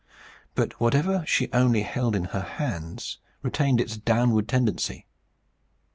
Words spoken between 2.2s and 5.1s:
her hands retained its downward tendency.